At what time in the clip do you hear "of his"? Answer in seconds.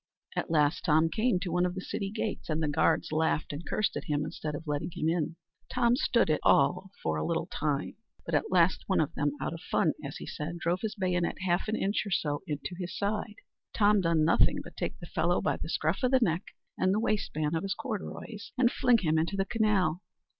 17.55-17.75